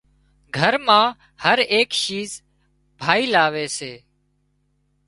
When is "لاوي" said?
3.33-3.65